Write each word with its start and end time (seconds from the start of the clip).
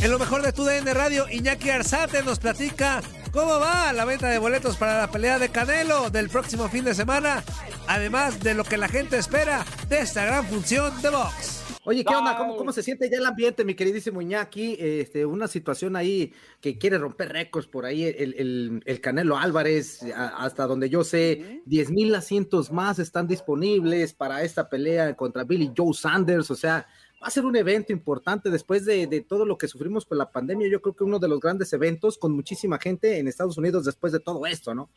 En 0.00 0.10
lo 0.10 0.18
mejor 0.18 0.42
de 0.42 0.52
tu 0.52 0.64
DN 0.64 0.94
Radio, 0.94 1.26
Iñaki 1.28 1.70
Arzate 1.70 2.22
nos 2.22 2.38
platica 2.38 3.02
cómo 3.32 3.58
va 3.58 3.92
la 3.92 4.04
venta 4.04 4.28
de 4.28 4.38
boletos 4.38 4.76
para 4.76 4.98
la 4.98 5.10
pelea 5.10 5.38
de 5.38 5.48
Canelo 5.48 6.10
del 6.10 6.28
próximo 6.28 6.68
fin 6.68 6.84
de 6.84 6.94
semana, 6.94 7.42
además 7.86 8.40
de 8.40 8.54
lo 8.54 8.64
que 8.64 8.76
la 8.76 8.88
gente 8.88 9.18
espera 9.18 9.64
de 9.88 10.00
esta 10.00 10.24
gran 10.24 10.46
función 10.46 11.02
de 11.02 11.10
box. 11.10 11.57
Oye, 11.88 12.04
¿qué 12.04 12.14
onda? 12.14 12.36
¿Cómo, 12.36 12.56
¿Cómo 12.58 12.70
se 12.72 12.82
siente 12.82 13.08
ya 13.10 13.16
el 13.16 13.24
ambiente, 13.24 13.64
mi 13.64 13.74
queridísimo 13.74 14.20
Iñaki? 14.20 14.76
Este, 14.78 15.24
una 15.24 15.48
situación 15.48 15.96
ahí 15.96 16.34
que 16.60 16.76
quiere 16.76 16.98
romper 16.98 17.32
récords 17.32 17.66
por 17.66 17.86
ahí, 17.86 18.04
el, 18.04 18.34
el- 18.36 18.82
el 18.84 19.00
Canelo 19.00 19.38
Álvarez, 19.38 20.02
a- 20.14 20.44
hasta 20.44 20.66
donde 20.66 20.90
yo 20.90 21.02
sé, 21.02 21.62
10 21.64 21.90
mil 21.90 22.14
asientos 22.14 22.70
más 22.70 22.98
están 22.98 23.26
disponibles 23.26 24.12
para 24.12 24.42
esta 24.42 24.68
pelea 24.68 25.16
contra 25.16 25.44
Billy 25.44 25.72
Joe 25.74 25.94
Sanders, 25.94 26.50
o 26.50 26.54
sea, 26.56 26.86
va 27.22 27.26
a 27.28 27.30
ser 27.30 27.46
un 27.46 27.56
evento 27.56 27.90
importante 27.92 28.50
después 28.50 28.84
de, 28.84 29.06
de 29.06 29.22
todo 29.22 29.46
lo 29.46 29.56
que 29.56 29.66
sufrimos 29.66 30.04
con 30.04 30.18
la 30.18 30.30
pandemia, 30.30 30.68
yo 30.68 30.82
creo 30.82 30.94
que 30.94 31.04
uno 31.04 31.18
de 31.18 31.28
los 31.28 31.40
grandes 31.40 31.72
eventos 31.72 32.18
con 32.18 32.32
muchísima 32.32 32.78
gente 32.78 33.18
en 33.18 33.28
Estados 33.28 33.56
Unidos 33.56 33.86
después 33.86 34.12
de 34.12 34.20
todo 34.20 34.44
esto, 34.44 34.74
¿no? 34.74 34.90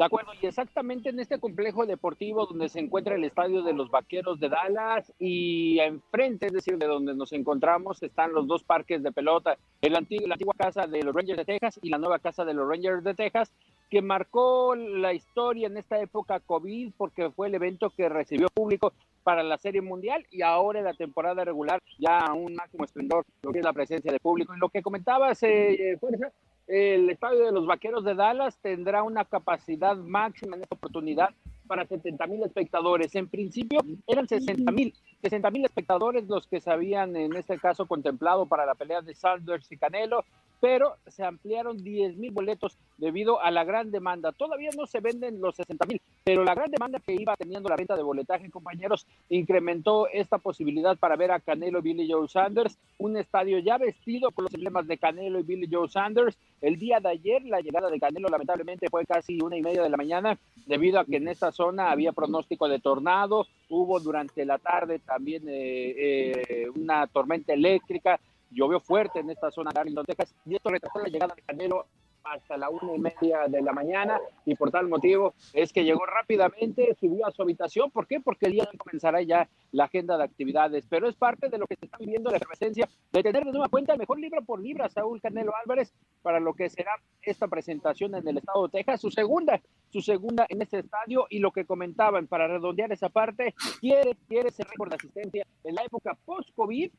De 0.00 0.06
acuerdo, 0.06 0.32
y 0.40 0.46
exactamente 0.46 1.10
en 1.10 1.20
este 1.20 1.38
complejo 1.38 1.84
deportivo 1.84 2.46
donde 2.46 2.70
se 2.70 2.80
encuentra 2.80 3.16
el 3.16 3.24
estadio 3.24 3.62
de 3.62 3.74
los 3.74 3.90
Vaqueros 3.90 4.40
de 4.40 4.48
Dallas 4.48 5.12
y 5.18 5.78
enfrente, 5.78 6.46
es 6.46 6.54
decir, 6.54 6.78
de 6.78 6.86
donde 6.86 7.14
nos 7.14 7.34
encontramos, 7.34 8.02
están 8.02 8.32
los 8.32 8.46
dos 8.46 8.64
parques 8.64 9.02
de 9.02 9.12
pelota, 9.12 9.58
el 9.82 9.94
antiguo, 9.94 10.26
la 10.26 10.36
antigua 10.36 10.54
casa 10.56 10.86
de 10.86 11.02
los 11.02 11.14
Rangers 11.14 11.36
de 11.36 11.44
Texas 11.44 11.78
y 11.82 11.90
la 11.90 11.98
nueva 11.98 12.18
casa 12.18 12.46
de 12.46 12.54
los 12.54 12.66
Rangers 12.66 13.04
de 13.04 13.12
Texas, 13.12 13.52
que 13.90 14.00
marcó 14.00 14.74
la 14.74 15.12
historia 15.12 15.66
en 15.66 15.76
esta 15.76 16.00
época 16.00 16.40
COVID 16.40 16.92
porque 16.96 17.28
fue 17.28 17.48
el 17.48 17.56
evento 17.56 17.90
que 17.90 18.08
recibió 18.08 18.48
público 18.48 18.94
para 19.22 19.42
la 19.42 19.58
Serie 19.58 19.82
Mundial 19.82 20.26
y 20.30 20.40
ahora 20.40 20.78
en 20.78 20.86
la 20.86 20.94
temporada 20.94 21.44
regular 21.44 21.82
ya 21.98 22.20
a 22.20 22.32
un 22.32 22.54
máximo 22.54 22.84
esplendor 22.84 23.26
lo 23.42 23.52
que 23.52 23.58
es 23.58 23.64
la 23.66 23.74
presencia 23.74 24.10
de 24.10 24.18
público. 24.18 24.54
Y 24.54 24.58
lo 24.58 24.70
que 24.70 24.80
comentabas, 24.80 25.42
eh, 25.42 25.98
Fuerza, 26.00 26.32
el 26.70 27.10
estadio 27.10 27.44
de 27.44 27.52
los 27.52 27.66
Vaqueros 27.66 28.04
de 28.04 28.14
Dallas 28.14 28.56
tendrá 28.58 29.02
una 29.02 29.24
capacidad 29.24 29.96
máxima 29.96 30.56
en 30.56 30.62
esta 30.62 30.76
oportunidad 30.76 31.30
para 31.66 31.84
70 31.84 32.26
mil 32.28 32.42
espectadores. 32.44 33.12
En 33.16 33.28
principio 33.28 33.80
eran 34.06 34.28
60 34.28 34.70
mil, 34.70 34.94
60 35.20 35.50
mil 35.50 35.64
espectadores 35.64 36.28
los 36.28 36.46
que 36.46 36.60
se 36.60 36.70
habían 36.70 37.16
en 37.16 37.34
este 37.34 37.58
caso 37.58 37.86
contemplado 37.86 38.46
para 38.46 38.66
la 38.66 38.76
pelea 38.76 39.02
de 39.02 39.14
Sanders 39.14 39.70
y 39.72 39.76
Canelo, 39.76 40.24
pero 40.60 40.96
se 41.06 41.24
ampliaron 41.24 41.82
10 41.82 42.16
mil 42.16 42.30
boletos 42.30 42.76
debido 42.98 43.40
a 43.40 43.50
la 43.50 43.64
gran 43.64 43.90
demanda. 43.90 44.32
Todavía 44.32 44.70
no 44.76 44.86
se 44.86 45.00
venden 45.00 45.40
los 45.40 45.56
60 45.56 45.86
mil, 45.86 46.00
pero 46.22 46.44
la 46.44 46.54
gran 46.54 46.70
demanda 46.70 47.00
que 47.00 47.14
iba 47.14 47.34
teniendo 47.36 47.68
la 47.68 47.76
venta 47.76 47.96
de 47.96 48.02
boletaje, 48.02 48.50
compañeros, 48.50 49.06
incrementó 49.30 50.06
esta 50.08 50.38
posibilidad 50.38 50.96
para 50.98 51.16
ver 51.16 51.32
a 51.32 51.40
Canelo 51.40 51.78
y 51.78 51.82
Billy 51.82 52.10
Joe 52.10 52.28
Sanders, 52.28 52.78
un 52.98 53.16
estadio 53.16 53.58
ya 53.58 53.78
vestido 53.78 54.30
con 54.30 54.44
los 54.44 54.54
emblemas 54.54 54.86
de 54.86 54.98
Canelo 54.98 55.40
y 55.40 55.44
Billy 55.44 55.68
Joe 55.70 55.88
Sanders. 55.88 56.36
El 56.60 56.78
día 56.78 57.00
de 57.00 57.08
ayer, 57.08 57.42
la 57.44 57.60
llegada 57.60 57.88
de 57.88 57.98
Canelo 57.98 58.28
lamentablemente 58.28 58.88
fue 58.90 59.06
casi 59.06 59.40
una 59.40 59.56
y 59.56 59.62
media 59.62 59.82
de 59.82 59.88
la 59.88 59.96
mañana, 59.96 60.38
debido 60.66 61.00
a 61.00 61.06
que 61.06 61.16
en 61.16 61.28
esta 61.28 61.52
zona 61.52 61.90
había 61.90 62.12
pronóstico 62.12 62.68
de 62.68 62.80
tornado, 62.80 63.46
hubo 63.70 63.98
durante 63.98 64.44
la 64.44 64.58
tarde 64.58 64.98
también 64.98 65.44
eh, 65.48 65.94
eh, 65.96 66.68
una 66.74 67.06
tormenta 67.06 67.54
eléctrica, 67.54 68.20
llovió 68.50 68.80
fuerte 68.80 69.20
en 69.20 69.30
esta 69.30 69.50
zona 69.50 69.70
de 69.72 69.80
Arlington, 69.80 70.06
Texas, 70.06 70.34
y 70.44 70.56
esto 70.56 70.70
retrasó 70.70 70.98
la 70.98 71.08
llegada 71.08 71.34
de 71.34 71.42
Canelo 71.42 71.86
hasta 72.24 72.56
la 72.56 72.70
una 72.70 72.94
y 72.94 72.98
media 72.98 73.48
de 73.48 73.62
la 73.62 73.72
mañana 73.72 74.20
y 74.44 74.54
por 74.54 74.70
tal 74.70 74.88
motivo 74.88 75.34
es 75.52 75.72
que 75.72 75.84
llegó 75.84 76.04
rápidamente, 76.06 76.94
subió 76.98 77.26
a 77.26 77.30
su 77.30 77.42
habitación. 77.42 77.90
¿Por 77.90 78.06
qué? 78.06 78.20
Porque 78.20 78.46
el 78.46 78.52
día 78.52 78.68
de 78.70 78.78
comenzará 78.78 79.22
ya 79.22 79.48
la 79.72 79.84
agenda 79.84 80.16
de 80.16 80.24
actividades, 80.24 80.86
pero 80.88 81.08
es 81.08 81.16
parte 81.16 81.48
de 81.48 81.58
lo 81.58 81.66
que 81.66 81.76
se 81.76 81.86
está 81.86 81.98
viviendo 81.98 82.30
la 82.30 82.36
efervescencia 82.36 82.88
de 83.12 83.22
tener 83.22 83.44
de 83.44 83.52
nueva 83.52 83.68
cuenta 83.68 83.92
el 83.92 83.98
mejor 83.98 84.20
libro 84.20 84.42
por 84.42 84.60
libra, 84.60 84.88
Saúl 84.88 85.20
Canelo 85.20 85.52
Álvarez, 85.56 85.92
para 86.22 86.40
lo 86.40 86.54
que 86.54 86.68
será 86.68 86.92
esta 87.22 87.48
presentación 87.48 88.14
en 88.14 88.26
el 88.26 88.38
estado 88.38 88.66
de 88.66 88.78
Texas, 88.78 89.00
su 89.00 89.10
segunda, 89.10 89.60
su 89.88 90.00
segunda 90.00 90.46
en 90.48 90.62
este 90.62 90.80
estadio 90.80 91.26
y 91.30 91.38
lo 91.38 91.50
que 91.52 91.64
comentaban 91.64 92.26
para 92.26 92.48
redondear 92.48 92.92
esa 92.92 93.08
parte, 93.08 93.54
quiere, 93.80 94.16
quiere 94.28 94.50
ser 94.50 94.66
récord 94.66 94.90
de 94.90 94.96
asistencia 94.96 95.46
en 95.64 95.74
la 95.74 95.82
época 95.82 96.16
post-COVID 96.24 96.90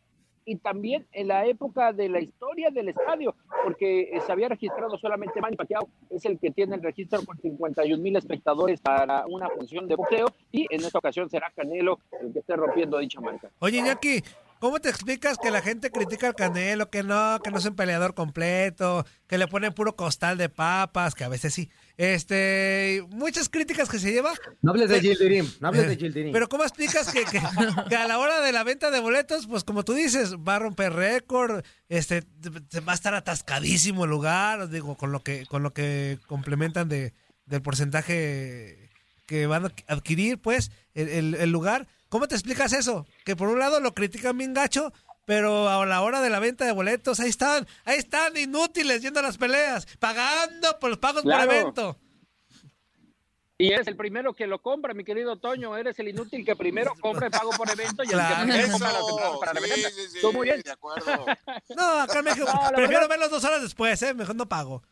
y 0.45 0.55
también 0.57 1.07
en 1.11 1.27
la 1.27 1.45
época 1.45 1.93
de 1.93 2.09
la 2.09 2.19
historia 2.19 2.69
del 2.69 2.89
estadio, 2.89 3.35
porque 3.63 4.09
eh, 4.11 4.21
se 4.21 4.31
había 4.31 4.49
registrado 4.49 4.97
solamente 4.97 5.39
Manny 5.41 5.55
Pacquiao, 5.55 5.87
es 6.09 6.25
el 6.25 6.39
que 6.39 6.51
tiene 6.51 6.75
el 6.75 6.83
registro 6.83 7.23
con 7.23 7.37
51 7.37 8.01
mil 8.01 8.15
espectadores 8.15 8.81
para 8.81 9.25
una 9.27 9.49
función 9.49 9.87
de 9.87 9.95
boxeo, 9.95 10.27
y 10.51 10.67
en 10.69 10.81
esta 10.81 10.97
ocasión 10.97 11.29
será 11.29 11.51
Canelo 11.55 11.99
el 12.21 12.33
que 12.33 12.39
esté 12.39 12.55
rompiendo 12.55 12.97
dicha 12.97 13.21
marca. 13.21 13.49
Oye, 13.59 13.79
Iñaki, 13.79 14.23
¿cómo 14.61 14.79
te 14.79 14.87
explicas 14.89 15.37
que 15.41 15.49
la 15.51 15.61
gente 15.61 15.89
critica 15.91 16.27
al 16.27 16.35
Canelo, 16.35 16.89
que 16.91 17.01
no, 17.03 17.39
que 17.43 17.49
no 17.49 17.57
es 17.57 17.65
un 17.65 17.75
peleador 17.75 18.13
completo, 18.13 19.05
que 19.27 19.37
le 19.39 19.47
ponen 19.47 19.73
puro 19.73 19.95
costal 19.95 20.37
de 20.37 20.47
papas, 20.49 21.15
que 21.15 21.23
a 21.23 21.29
veces 21.29 21.53
sí? 21.53 21.69
Este, 21.97 23.03
muchas 23.09 23.49
críticas 23.49 23.89
que 23.89 23.97
se 23.99 24.11
lleva. 24.11 24.31
No 24.61 24.71
hables 24.71 24.89
de 24.89 25.01
Gildirim, 25.01 25.49
no 25.59 25.67
hables 25.69 25.87
de 25.87 25.97
Gildirim. 25.97 26.31
Pero 26.31 26.47
¿cómo 26.47 26.63
explicas 26.63 27.11
que, 27.11 27.25
que- 27.25 27.41
que 27.89 27.95
a 27.95 28.07
la 28.07 28.19
hora 28.19 28.39
de 28.41 28.51
la 28.51 28.63
venta 28.63 28.91
de 28.91 28.99
boletos, 28.99 29.47
pues 29.47 29.63
como 29.63 29.83
tú 29.83 29.93
dices, 29.93 30.35
va 30.35 30.57
a 30.57 30.59
romper 30.59 30.93
récord, 30.93 31.63
este, 31.89 32.23
va 32.87 32.91
a 32.91 32.95
estar 32.95 33.15
atascadísimo 33.15 34.03
el 34.05 34.11
lugar, 34.11 34.69
digo, 34.69 34.95
con 34.95 35.11
lo 35.11 35.23
que, 35.23 35.45
con 35.47 35.63
lo 35.63 35.73
que 35.73 36.19
complementan 36.27 36.87
de, 36.87 37.13
del 37.47 37.61
porcentaje 37.61 38.89
que 39.25 39.47
van 39.47 39.65
a 39.65 39.71
adquirir, 39.87 40.39
pues, 40.39 40.71
el, 40.93 41.09
el- 41.09 41.35
el 41.35 41.49
lugar. 41.51 41.87
¿Cómo 42.11 42.27
te 42.27 42.35
explicas 42.35 42.73
eso? 42.73 43.07
Que 43.23 43.37
por 43.37 43.47
un 43.47 43.57
lado 43.57 43.79
lo 43.79 43.93
critican 43.93 44.37
bien 44.37 44.53
gacho, 44.53 44.91
pero 45.23 45.69
a 45.69 45.85
la 45.85 46.01
hora 46.01 46.19
de 46.21 46.29
la 46.29 46.39
venta 46.39 46.65
de 46.65 46.73
boletos, 46.73 47.21
ahí 47.21 47.29
están, 47.29 47.65
ahí 47.85 47.97
están 47.99 48.35
inútiles 48.35 49.01
yendo 49.01 49.21
a 49.21 49.23
las 49.23 49.37
peleas, 49.37 49.87
pagando 49.97 50.77
por 50.77 50.89
los 50.89 50.99
pagos 50.99 51.23
por 51.23 51.33
evento. 51.33 51.97
Y 53.57 53.71
eres 53.71 53.87
el 53.87 53.95
primero 53.95 54.33
que 54.33 54.45
lo 54.45 54.61
compra, 54.61 54.93
mi 54.93 55.05
querido 55.05 55.37
Toño. 55.37 55.77
Eres 55.77 55.97
el 55.99 56.09
inútil 56.09 56.43
que 56.43 56.55
primero 56.57 56.93
compra 56.99 57.27
el 57.27 57.31
pago 57.31 57.51
por 57.51 57.69
evento 57.69 58.03
y 58.03 58.07
el 58.11 58.19
que 58.19 58.35
primero 58.43 58.71
compra 58.71 58.89
entradas 58.89 59.37
para 59.39 59.53
la 59.53 59.59
venta. 59.61 59.89
Tú 60.19 60.33
muy 60.33 60.47
bien. 60.47 60.61
De 60.65 60.71
acuerdo. 60.71 61.25
No, 61.77 61.99
acá 62.01 62.19
en 62.19 62.25
México 62.25 62.45
No, 62.53 62.53
la 62.61 62.69
prefiero 62.71 62.89
verdad- 63.01 63.09
verlos 63.09 63.29
dos 63.31 63.43
horas 63.45 63.61
después, 63.61 64.01
¿eh? 64.01 64.13
Mejor 64.13 64.35
no 64.35 64.49
pago. 64.49 64.83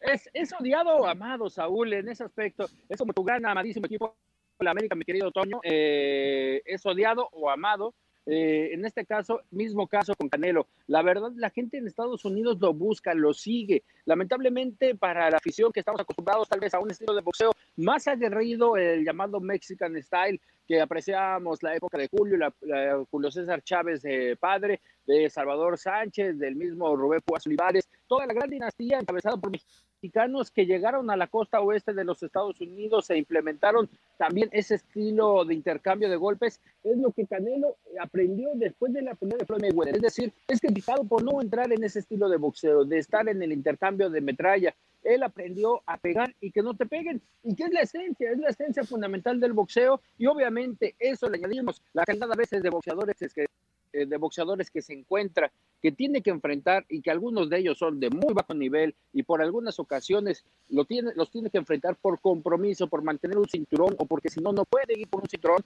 Es, 0.00 0.30
es 0.32 0.50
odiado 0.58 0.96
o 0.96 1.06
amado, 1.06 1.50
Saúl, 1.50 1.92
en 1.92 2.08
ese 2.08 2.24
aspecto. 2.24 2.70
Es 2.88 2.96
como 2.96 3.12
tu 3.12 3.22
gran 3.22 3.44
amadísimo 3.44 3.84
equipo, 3.84 4.16
la 4.64 4.70
América, 4.72 4.94
mi 4.94 5.04
querido 5.04 5.30
Toño. 5.30 5.60
eh, 5.62 6.62
es 6.64 6.84
odiado 6.86 7.28
o 7.32 7.50
amado. 7.50 7.94
Eh, 8.26 8.74
en 8.74 8.84
este 8.84 9.06
caso, 9.06 9.40
mismo 9.50 9.88
caso 9.88 10.14
con 10.14 10.28
Canelo. 10.28 10.68
La 10.86 11.02
verdad, 11.02 11.32
la 11.36 11.48
gente 11.50 11.78
en 11.78 11.86
Estados 11.86 12.24
Unidos 12.24 12.58
lo 12.60 12.74
busca, 12.74 13.14
lo 13.14 13.32
sigue. 13.32 13.82
Lamentablemente, 14.04 14.94
para 14.94 15.30
la 15.30 15.38
afición 15.38 15.72
que 15.72 15.80
estamos 15.80 16.00
acostumbrados 16.02 16.48
tal 16.48 16.60
vez 16.60 16.72
a 16.74 16.80
un 16.80 16.90
estilo 16.90 17.14
de 17.14 17.22
boxeo 17.22 17.50
más 17.76 18.06
aguerrido, 18.06 18.76
el 18.76 19.04
llamado 19.04 19.40
Mexican 19.40 20.00
Style, 20.00 20.38
que 20.68 20.80
apreciamos 20.80 21.62
la 21.62 21.74
época 21.74 21.96
de 21.98 22.08
Julio, 22.08 22.36
la, 22.36 22.54
la- 22.60 23.02
Julio 23.10 23.30
César 23.30 23.62
Chávez 23.62 24.02
de 24.02 24.36
padre, 24.36 24.80
de 25.10 25.28
Salvador 25.28 25.76
Sánchez, 25.76 26.38
del 26.38 26.54
mismo 26.54 26.94
Rubén 26.94 27.20
Púas 27.24 27.46
Olivares, 27.46 27.88
toda 28.06 28.26
la 28.26 28.34
gran 28.34 28.48
dinastía 28.48 28.98
encabezada 29.00 29.36
por 29.36 29.50
mexicanos 29.50 30.50
que 30.50 30.66
llegaron 30.66 31.10
a 31.10 31.16
la 31.16 31.26
costa 31.26 31.60
oeste 31.60 31.92
de 31.92 32.04
los 32.04 32.22
Estados 32.22 32.60
Unidos 32.60 33.10
e 33.10 33.18
implementaron 33.18 33.90
también 34.16 34.48
ese 34.52 34.76
estilo 34.76 35.44
de 35.44 35.54
intercambio 35.54 36.08
de 36.08 36.16
golpes, 36.16 36.60
es 36.84 36.96
lo 36.96 37.10
que 37.10 37.26
Canelo 37.26 37.76
aprendió 38.00 38.50
después 38.54 38.92
de 38.92 39.02
la 39.02 39.14
primera 39.14 39.38
de 39.38 39.46
Floyd 39.46 39.62
Mayweather. 39.62 39.96
Es 39.96 40.02
decir, 40.02 40.32
es 40.46 40.60
criticado 40.60 41.04
por 41.04 41.22
no 41.22 41.40
entrar 41.40 41.72
en 41.72 41.82
ese 41.82 41.98
estilo 41.98 42.28
de 42.28 42.36
boxeo, 42.36 42.84
de 42.84 42.98
estar 42.98 43.28
en 43.28 43.42
el 43.42 43.52
intercambio 43.52 44.08
de 44.08 44.20
metralla. 44.20 44.74
Él 45.02 45.22
aprendió 45.22 45.82
a 45.86 45.96
pegar 45.98 46.34
y 46.40 46.50
que 46.52 46.62
no 46.62 46.74
te 46.74 46.86
peguen, 46.86 47.20
y 47.42 47.56
que 47.56 47.64
es 47.64 47.72
la 47.72 47.80
esencia, 47.80 48.30
es 48.30 48.38
la 48.38 48.50
esencia 48.50 48.84
fundamental 48.84 49.40
del 49.40 49.54
boxeo, 49.54 50.00
y 50.18 50.26
obviamente 50.26 50.94
eso 50.98 51.28
le 51.28 51.38
añadimos 51.38 51.82
la 51.94 52.04
cantidad 52.04 52.30
a 52.30 52.36
veces 52.36 52.62
de 52.62 52.70
boxeadores 52.70 53.20
es 53.22 53.32
que 53.32 53.46
de 53.92 54.16
boxeadores 54.16 54.70
que 54.70 54.82
se 54.82 54.92
encuentra, 54.92 55.50
que 55.80 55.92
tiene 55.92 56.22
que 56.22 56.30
enfrentar 56.30 56.84
y 56.88 57.00
que 57.00 57.10
algunos 57.10 57.48
de 57.48 57.58
ellos 57.58 57.78
son 57.78 58.00
de 58.00 58.10
muy 58.10 58.34
bajo 58.34 58.54
nivel 58.54 58.94
y 59.12 59.22
por 59.22 59.42
algunas 59.42 59.78
ocasiones 59.78 60.44
lo 60.68 60.84
tiene, 60.84 61.12
los 61.14 61.30
tiene 61.30 61.50
que 61.50 61.58
enfrentar 61.58 61.96
por 61.96 62.20
compromiso, 62.20 62.86
por 62.86 63.02
mantener 63.02 63.38
un 63.38 63.48
cinturón 63.48 63.94
o 63.98 64.06
porque 64.06 64.28
si 64.28 64.40
no, 64.40 64.52
no 64.52 64.64
puede 64.64 64.98
ir 64.98 65.08
por 65.08 65.22
un 65.22 65.28
cinturón. 65.28 65.64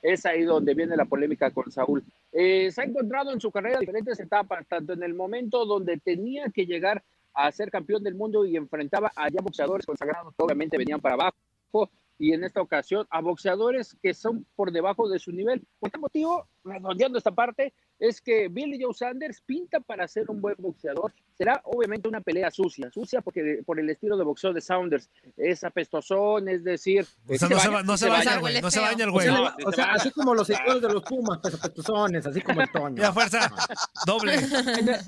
Es 0.00 0.24
ahí 0.26 0.44
donde 0.44 0.74
viene 0.74 0.96
la 0.96 1.06
polémica 1.06 1.50
con 1.50 1.72
Saúl. 1.72 2.04
Eh, 2.32 2.70
se 2.70 2.80
ha 2.80 2.84
encontrado 2.84 3.32
en 3.32 3.40
su 3.40 3.50
carrera 3.50 3.80
diferentes 3.80 4.20
etapas, 4.20 4.64
tanto 4.68 4.92
en 4.92 5.02
el 5.02 5.14
momento 5.14 5.64
donde 5.66 5.96
tenía 5.96 6.50
que 6.50 6.66
llegar 6.66 7.02
a 7.34 7.50
ser 7.50 7.70
campeón 7.70 8.02
del 8.04 8.14
mundo 8.14 8.44
y 8.44 8.56
enfrentaba 8.56 9.12
a 9.14 9.28
ya 9.28 9.40
boxeadores 9.40 9.86
consagrados 9.86 10.34
obviamente 10.38 10.78
venían 10.78 11.00
para 11.00 11.14
abajo, 11.14 11.90
y 12.18 12.32
en 12.32 12.42
esta 12.44 12.60
ocasión 12.60 13.06
a 13.10 13.20
boxeadores 13.20 13.96
que 14.02 14.12
son 14.14 14.44
por 14.56 14.72
debajo 14.72 15.08
de 15.08 15.18
su 15.18 15.30
nivel. 15.32 15.64
Por 15.78 15.90
tal 15.90 16.00
motivo, 16.00 16.48
redondeando 16.64 17.16
esta 17.18 17.30
parte, 17.30 17.72
es 18.00 18.20
que 18.20 18.48
Billy 18.48 18.80
Joe 18.82 18.94
Sanders 18.94 19.40
pinta 19.40 19.80
para 19.80 20.06
ser 20.08 20.30
un 20.30 20.40
buen 20.40 20.54
boxeador. 20.58 21.12
Será 21.36 21.60
obviamente 21.64 22.08
una 22.08 22.20
pelea 22.20 22.50
sucia, 22.50 22.90
sucia 22.90 23.20
porque 23.20 23.62
por 23.64 23.78
el 23.80 23.88
estilo 23.90 24.16
de 24.16 24.24
boxeo 24.24 24.52
de 24.52 24.60
Sanders 24.60 25.10
es 25.36 25.62
apestosón, 25.64 26.48
es 26.48 26.62
decir, 26.64 27.06
O 27.28 27.34
sea, 27.36 27.48
no 27.48 27.58
se, 27.58 27.68
ba- 27.68 27.82
no 27.82 27.96
se 27.96 28.08
baña, 28.08 28.24
baña. 28.30 28.40
güey. 28.40 28.60
No 28.62 28.70
se 28.70 28.80
baña 28.80 29.04
el 29.04 29.10
O 29.10 29.12
güey. 29.12 29.26
sea, 29.26 29.56
o 29.66 29.72
sea, 29.72 29.92
así 29.92 30.10
como 30.10 30.34
los 30.34 30.46
seguidores 30.46 30.82
de 30.82 30.88
los 30.92 31.02
Pumas, 31.02 31.38
pues 31.42 31.54
apestosones, 31.54 32.26
así 32.26 32.40
como 32.40 32.60
el 32.62 32.70
Toño. 32.72 32.96
Y 33.02 33.04
a 33.04 33.12
fuerza, 33.12 33.50
doble. 34.06 34.34
En 34.34 34.88
el- 34.88 35.00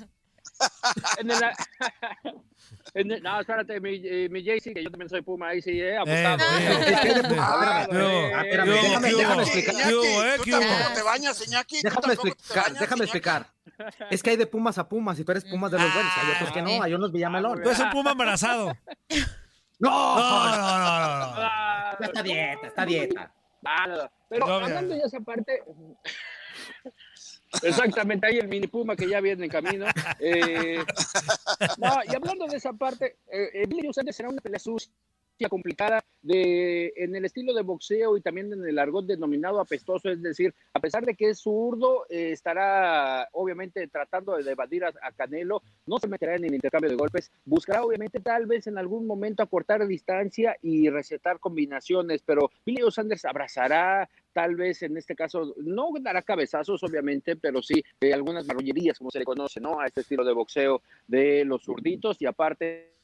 en 1.19 1.31
el- 1.31 2.41
no, 3.21 3.39
espérate, 3.39 3.79
mi, 3.79 4.01
eh, 4.03 4.27
mi 4.29 4.43
JC, 4.43 4.73
que 4.73 4.83
yo 4.83 4.89
también 4.91 5.09
soy 5.09 5.21
Puma, 5.21 5.49
ahí 5.49 5.61
sí, 5.61 5.79
eh, 5.79 5.97
apostado. 5.97 6.37
Eh, 6.59 7.23
Pumas. 7.29 7.47
Ah, 7.51 7.87
eh, 7.91 8.31
Ah, 8.35 8.43
déjame- 8.43 9.41
explicar. 9.43 9.75
¿Tú 9.89 10.51
tampoco 10.51 10.93
te 10.95 11.01
bañas, 11.03 11.47
Iñaki? 11.47 11.81
¿Tú 11.81 11.87
Déjame 11.89 12.13
explicar, 12.13 12.73
déjame 12.73 13.03
explicar. 13.05 13.47
Es 14.09 14.21
que 14.23 14.29
hay 14.31 14.37
de 14.37 14.45
Pumas 14.47 14.77
a 14.77 14.87
Pumas 14.87 15.19
y 15.19 15.23
tú 15.25 15.31
eres 15.31 15.45
Pumas 15.45 15.71
de 15.71 15.79
los 15.79 15.93
buenos. 15.93 16.11
Hay 16.17 16.31
otros 16.35 16.51
que 16.51 16.61
no, 16.61 16.83
hay 16.83 16.93
unos 16.93 17.11
Villamelón. 17.11 17.61
Tú 17.61 17.69
eres 17.69 17.79
un 17.79 17.89
puma 17.91 18.11
embarazado. 18.11 18.73
No, 19.79 19.89
No, 19.89 20.45
no, 20.45 20.57
no. 20.57 21.33
Ah, 21.37 21.97
está 21.99 22.21
dieta, 22.21 22.67
está 22.67 22.85
dieta. 22.85 23.33
Pero 24.29 24.45
hablando 24.45 24.93
de 24.93 25.01
esa 25.01 25.19
parte, 25.21 25.63
exactamente, 27.63 28.27
ahí 28.27 28.37
el 28.37 28.47
mini 28.47 28.67
Puma 28.67 28.95
que 28.95 29.07
ya 29.07 29.21
viene 29.21 29.45
en 29.45 29.51
camino. 29.51 29.85
Eh, 30.19 30.77
no, 31.77 31.99
y 32.09 32.15
hablando 32.15 32.47
de 32.47 32.57
esa 32.57 32.73
parte, 32.73 33.17
eh, 33.31 33.49
eh, 33.53 33.65
Billy 33.67 33.83
Joe 33.83 33.93
Sanders 33.93 34.17
será 34.17 34.29
una 34.29 34.41
pelea 34.41 34.59
sucia, 34.59 34.91
complicada, 35.49 36.03
de, 36.21 36.93
en 36.95 37.15
el 37.15 37.25
estilo 37.25 37.53
de 37.53 37.63
boxeo 37.63 38.15
y 38.15 38.21
también 38.21 38.51
en 38.53 38.65
el 38.65 38.77
argot 38.77 39.05
denominado 39.05 39.59
apestoso, 39.59 40.09
es 40.09 40.21
decir, 40.21 40.53
a 40.73 40.79
pesar 40.79 41.05
de 41.05 41.15
que 41.15 41.29
es 41.29 41.39
zurdo, 41.39 42.05
eh, 42.09 42.31
estará 42.31 43.27
obviamente 43.33 43.87
tratando 43.87 44.37
de 44.37 44.51
evadir 44.51 44.85
a, 44.85 44.93
a 45.01 45.11
Canelo, 45.11 45.63
no 45.85 45.97
se 45.97 46.07
meterá 46.07 46.35
en 46.35 46.45
el 46.45 46.53
intercambio 46.53 46.89
de 46.89 46.95
golpes, 46.95 47.31
buscará 47.45 47.83
obviamente 47.83 48.19
tal 48.19 48.45
vez 48.45 48.67
en 48.67 48.77
algún 48.77 49.07
momento 49.07 49.41
acortar 49.43 49.85
distancia 49.87 50.55
y 50.61 50.89
recetar 50.89 51.39
combinaciones, 51.39 52.21
pero 52.23 52.51
Billy 52.65 52.81
Sanders 52.91 53.25
abrazará, 53.25 54.09
tal 54.33 54.55
vez 54.55 54.81
en 54.83 54.97
este 54.97 55.15
caso 55.15 55.53
no 55.57 55.89
dará 55.99 56.21
cabezazos 56.21 56.83
obviamente, 56.83 57.35
pero 57.35 57.61
sí 57.61 57.83
eh, 57.99 58.13
algunas 58.13 58.45
marrullerías 58.47 58.97
como 58.97 59.11
se 59.11 59.19
le 59.19 59.25
conoce, 59.25 59.59
¿no? 59.59 59.79
A 59.79 59.87
este 59.87 60.01
estilo 60.01 60.23
de 60.23 60.33
boxeo 60.33 60.81
de 61.07 61.45
los 61.45 61.63
zurditos 61.63 62.21
y 62.21 62.25
aparte 62.25 63.00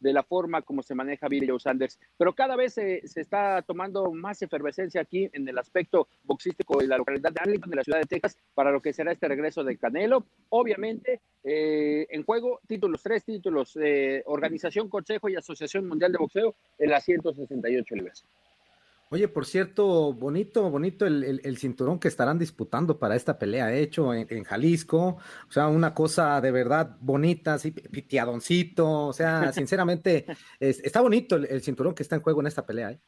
de 0.00 0.12
la 0.12 0.22
forma 0.22 0.62
como 0.62 0.82
se 0.82 0.94
maneja 0.94 1.28
Billy 1.28 1.46
Joe 1.46 1.60
Sanders. 1.60 1.98
Pero 2.18 2.34
cada 2.34 2.56
vez 2.56 2.74
se, 2.74 3.06
se 3.06 3.20
está 3.20 3.62
tomando 3.62 4.10
más 4.12 4.42
efervescencia 4.42 5.00
aquí 5.00 5.30
en 5.32 5.48
el 5.48 5.58
aspecto 5.58 6.08
boxístico 6.24 6.80
de 6.80 6.88
la 6.88 6.98
localidad 6.98 7.32
de 7.32 7.40
Arlington, 7.40 7.70
de 7.70 7.76
la 7.76 7.84
ciudad 7.84 8.00
de 8.00 8.06
Texas, 8.06 8.36
para 8.54 8.72
lo 8.72 8.80
que 8.80 8.92
será 8.92 9.12
este 9.12 9.28
regreso 9.28 9.62
de 9.62 9.76
Canelo. 9.76 10.24
Obviamente, 10.50 11.20
eh, 11.44 12.06
en 12.10 12.24
juego, 12.24 12.60
títulos, 12.66 13.02
tres 13.02 13.24
títulos, 13.24 13.78
eh, 13.80 14.22
Organización, 14.26 14.88
Consejo 14.88 15.28
y 15.28 15.36
Asociación 15.36 15.86
Mundial 15.86 16.12
de 16.12 16.18
Boxeo 16.18 16.54
en 16.78 16.90
las 16.90 17.04
168 17.04 17.94
libras. 17.94 18.24
Oye, 19.14 19.28
por 19.28 19.44
cierto, 19.44 20.14
bonito, 20.14 20.70
bonito 20.70 21.04
el, 21.04 21.22
el- 21.22 21.40
el 21.44 21.58
cinturón 21.58 21.98
que 21.98 22.08
estarán 22.08 22.38
disputando 22.38 22.98
para 22.98 23.14
esta 23.14 23.38
pelea 23.38 23.70
hecho 23.74 24.14
en, 24.14 24.26
en 24.30 24.42
Jalisco. 24.44 25.18
O 25.48 25.52
sea, 25.52 25.68
una 25.68 25.92
cosa 25.92 26.40
de 26.40 26.50
verdad 26.50 26.96
bonita, 26.98 27.52
así, 27.54 27.72
pitiadoncito. 27.72 29.08
O 29.08 29.12
sea, 29.12 29.52
sinceramente, 29.52 30.24
es- 30.60 30.80
está 30.82 31.02
bonito 31.02 31.36
el, 31.36 31.44
el 31.44 31.60
cinturón 31.62 31.94
que 31.94 32.02
está 32.02 32.16
en 32.16 32.22
juego 32.22 32.40
en 32.40 32.46
esta 32.46 32.64
pelea. 32.64 32.92
¿eh? 32.92 33.00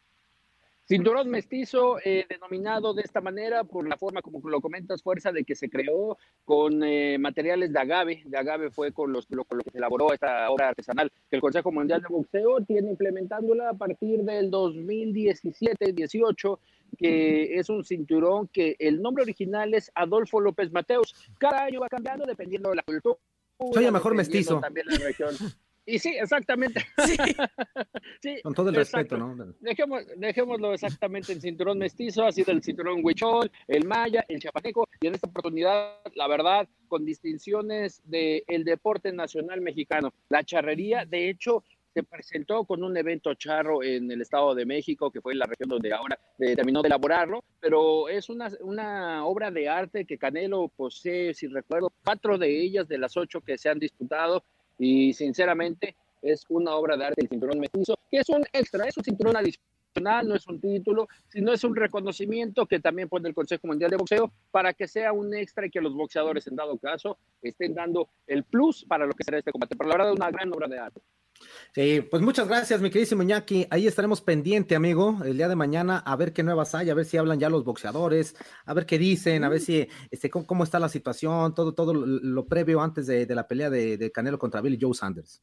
Cinturón 0.87 1.31
mestizo, 1.31 1.97
eh, 2.05 2.26
denominado 2.29 2.93
de 2.93 3.03
esta 3.03 3.23
manera 3.23 3.64
por 3.64 3.88
la 3.88 3.97
forma 3.97 4.21
como 4.21 4.47
lo 4.50 4.61
comentas, 4.61 5.03
fuerza 5.03 5.33
de 5.33 5.45
que 5.45 5.55
se 5.55 5.71
creó 5.71 6.19
con 6.45 6.85
eh, 6.85 7.17
materiales 7.19 7.73
de 7.73 7.79
agave. 7.79 8.23
De 8.26 8.37
agave 8.37 8.71
fue 8.71 8.93
con, 8.93 9.11
los, 9.11 9.26
lo, 9.31 9.45
con 9.45 9.59
lo 9.59 9.64
que 9.64 9.71
se 9.71 9.79
elaboró 9.79 10.12
esta 10.12 10.50
obra 10.50 10.69
artesanal 10.69 11.11
que 11.31 11.37
el 11.37 11.41
Consejo 11.41 11.73
Mundial 11.73 12.03
de 12.03 12.09
Boxeo 12.09 12.61
tiene 12.67 12.91
implementándola 12.91 13.71
a 13.71 13.75
partir 13.75 14.25
del 14.25 14.50
2017-18, 14.50 16.59
que 16.99 17.59
es 17.59 17.71
un 17.71 17.83
cinturón 17.83 18.49
que 18.49 18.76
el 18.79 19.00
nombre 19.00 19.23
original 19.23 19.73
es 19.73 19.91
Adolfo 19.95 20.38
López 20.38 20.71
Mateos. 20.71 21.14
Cada 21.38 21.64
año 21.64 21.81
va 21.81 21.88
cambiando 21.88 22.26
dependiendo 22.26 22.69
de 22.69 22.76
la 22.76 22.83
cultura. 22.83 23.17
Soy 23.73 23.87
el 23.87 23.93
mejor 23.93 24.14
mestizo. 24.14 24.61
También 24.61 24.87
la 24.87 24.99
región. 24.99 25.35
Y 25.87 25.99
sí, 25.99 26.17
exactamente. 26.21 26.85
Sí, 28.21 28.41
Con 28.43 28.55
todo 28.55 28.71
el 28.71 28.76
exacto. 28.76 29.17
respeto, 29.17 29.45
¿no? 29.45 29.55
Dejemos, 29.61 30.03
dejémoslo 30.17 30.73
exactamente 30.73 31.33
en 31.33 31.41
cinturón 31.41 31.79
mestizo, 31.79 32.25
ha 32.25 32.33
sido 32.33 32.53
el 32.53 32.62
cinturón 32.62 33.00
huichol, 33.03 33.50
el 33.67 33.85
maya, 33.87 34.25
el 34.29 34.41
chapaneco, 34.41 34.88
y 35.00 35.07
en 35.07 35.14
esta 35.14 35.26
oportunidad, 35.26 36.00
la 36.14 36.29
verdad, 36.29 36.69
con 36.88 37.05
distinciones 37.05 38.03
del 38.05 38.64
deporte 38.64 39.12
nacional 39.12 39.61
mexicano. 39.61 40.12
La 40.29 40.45
charrería, 40.45 41.05
de 41.05 41.29
hecho, 41.29 41.64
se 41.95 42.03
presentó 42.03 42.64
con 42.64 42.83
un 42.83 42.97
evento 42.97 43.35
charro 43.35 43.83
en 43.83 44.11
el 44.11 44.21
Estado 44.21 44.55
de 44.55 44.67
México, 44.67 45.11
que 45.11 45.21
fue 45.21 45.35
la 45.35 45.47
región 45.47 45.69
donde 45.69 45.93
ahora 45.93 46.19
eh, 46.38 46.57
terminó 46.57 46.83
de 46.83 46.88
elaborarlo, 46.88 47.45
pero 47.61 48.09
es 48.09 48.29
una, 48.29 48.50
una 48.61 49.25
obra 49.25 49.50
de 49.50 49.69
arte 49.69 50.05
que 50.05 50.19
Canelo 50.19 50.69
posee, 50.69 51.35
si 51.35 51.47
recuerdo, 51.47 51.93
cuatro 52.05 52.37
de 52.37 52.61
ellas 52.61 52.88
de 52.88 52.99
las 52.99 53.17
ocho 53.17 53.41
que 53.41 53.57
se 53.57 53.69
han 53.69 53.79
disputado, 53.79 54.43
y 54.78 55.12
sinceramente 55.12 55.97
es 56.23 56.45
una 56.49 56.75
obra 56.75 56.97
de 56.97 57.04
arte 57.04 57.23
el 57.23 57.28
cinturón 57.28 57.61
mestizo, 57.61 57.99
que 58.11 58.19
es 58.19 58.28
un 58.28 58.45
extra, 58.52 58.87
es 58.87 58.97
un 58.97 59.04
cinturón 59.04 59.37
adicional, 59.37 60.26
no 60.26 60.35
es 60.35 60.47
un 60.47 60.61
título, 60.61 61.09
sino 61.28 61.52
es 61.52 61.62
un 61.64 61.76
reconocimiento 61.76 62.66
que 62.66 62.81
también 62.81 63.09
pone 63.09 63.28
el 63.28 63.35
Consejo 63.35 63.66
Mundial 63.66 63.90
de 63.90 63.97
Boxeo 63.97 64.33
para 64.50 64.73
que 64.73 64.88
sea 64.88 65.12
un 65.12 65.35
extra 65.35 65.66
y 65.66 65.71
que 65.71 65.81
los 65.81 65.95
boxeadores 65.95 66.47
en 66.47 66.57
dado 66.57 66.78
caso 66.78 67.19
estén 67.43 67.75
dando 67.75 68.09
el 68.26 68.45
plus 68.45 68.85
para 68.85 69.07
lo 69.07 69.12
que 69.12 69.25
será 69.25 69.38
este 69.38 69.52
combate. 69.52 69.76
Pero 69.76 69.88
la 69.90 69.97
verdad 69.97 70.12
es 70.12 70.16
una 70.16 70.31
gran 70.31 70.52
obra 70.52 70.66
de 70.66 70.78
arte. 70.78 71.00
Sí, 71.75 72.03
pues 72.03 72.23
muchas 72.23 72.47
gracias, 72.47 72.81
mi 72.81 72.88
queridísimo 72.88 73.23
Iñaki. 73.23 73.67
Ahí 73.69 73.87
estaremos 73.87 74.21
pendiente, 74.21 74.76
amigo, 74.76 75.19
el 75.25 75.37
día 75.37 75.49
de 75.49 75.57
mañana, 75.57 75.99
a 75.99 76.14
ver 76.14 76.33
qué 76.33 76.43
nuevas 76.43 76.75
hay, 76.75 76.88
a 76.88 76.95
ver 76.95 77.05
si 77.05 77.17
hablan 77.17 77.41
ya 77.41 77.49
los 77.49 77.64
boxeadores, 77.64 78.37
a 78.64 78.75
ver 78.75 78.87
qué 78.87 78.97
dicen, 78.97 79.43
a 79.43 79.49
ver 79.49 79.61
si 79.61 79.88
este, 80.11 80.31
cómo, 80.31 80.62
está 80.62 80.79
la 80.79 80.88
situación, 80.88 81.55
todo, 81.55 81.75
todo 81.75 81.93
lo, 81.93 82.47
previo 82.47 82.81
antes 82.81 83.07
de, 83.09 83.26
la 83.35 83.49
pelea 83.49 83.71
de, 83.71 84.11
Canelo 84.12 84.38
contra 84.38 84.61
Billy 84.61 84.79
Joe 84.81 84.95
Sanders. 84.95 85.43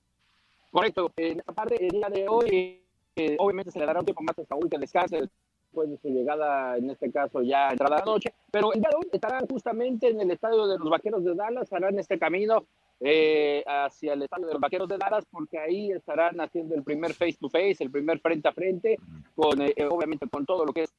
Correcto, 0.71 1.11
en 1.17 1.39
esta 1.39 1.51
parte, 1.51 1.85
el 1.85 1.89
día 1.89 2.09
de 2.09 2.25
hoy, 2.29 2.81
eh, 3.17 3.35
obviamente 3.37 3.71
se 3.71 3.79
le 3.79 3.85
dará 3.85 3.99
un 3.99 4.05
tiempo 4.05 4.23
más 4.23 4.39
a 4.39 4.45
Saúl 4.45 4.69
que 4.69 4.77
descanse 4.77 5.17
después 5.17 5.89
de 5.89 5.97
su 5.97 6.07
llegada, 6.07 6.77
en 6.77 6.89
este 6.89 7.11
caso 7.11 7.41
ya 7.41 7.69
entrada 7.69 7.97
la 7.97 8.05
noche, 8.05 8.33
pero 8.49 8.71
el 8.71 8.79
día 8.79 8.89
de 8.89 8.95
hoy 8.95 9.09
estarán 9.11 9.45
justamente 9.47 10.07
en 10.07 10.21
el 10.21 10.31
estadio 10.31 10.65
de 10.67 10.77
los 10.77 10.89
Vaqueros 10.89 11.25
de 11.25 11.35
Dallas, 11.35 11.73
harán 11.73 11.99
este 11.99 12.17
camino 12.17 12.67
eh, 13.03 13.63
hacia 13.65 14.13
el 14.13 14.21
estadio 14.21 14.45
de 14.45 14.53
los 14.53 14.61
Vaqueros 14.61 14.87
de 14.87 14.97
Dallas, 14.97 15.25
porque 15.31 15.57
ahí 15.57 15.91
estarán 15.91 16.39
haciendo 16.39 16.75
el 16.75 16.83
primer 16.83 17.13
face 17.13 17.37
to 17.39 17.49
face, 17.49 17.77
el 17.79 17.89
primer 17.89 18.19
frente 18.19 18.47
a 18.47 18.53
frente, 18.53 18.97
con 19.35 19.59
eh, 19.61 19.73
obviamente 19.89 20.27
con 20.29 20.45
todo 20.45 20.65
lo 20.65 20.71
que 20.71 20.83
es 20.83 20.93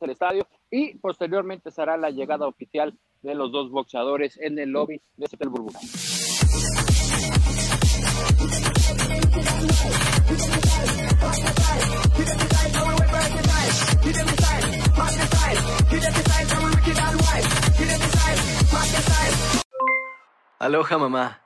el 0.00 0.10
estadio, 0.10 0.46
y 0.70 0.98
posteriormente 0.98 1.70
será 1.70 1.96
la 1.96 2.10
llegada 2.10 2.46
oficial 2.46 2.92
de 3.22 3.34
los 3.34 3.50
dos 3.50 3.70
boxeadores 3.70 4.38
en 4.38 4.58
el 4.58 4.70
lobby 4.70 5.00
de 5.16 5.24
Hotel 5.24 5.48
Burbuja. 5.48 5.78
Aloha 20.58 20.98
mamá. 20.98 21.45